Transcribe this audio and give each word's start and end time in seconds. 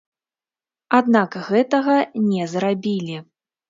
Аднак 1.01 1.39
гэтага 1.51 2.01
не 2.35 2.43
зрабілі. 2.59 3.25